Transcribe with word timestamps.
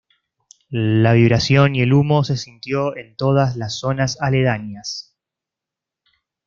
La 0.71 1.13
vibración 1.13 1.75
y 1.75 1.81
el 1.81 1.93
humo 1.93 2.23
se 2.23 2.35
sintió 2.35 2.97
en 2.97 3.15
todas 3.15 3.55
las 3.55 3.77
zonas 3.77 4.19
aledañas. 4.19 5.15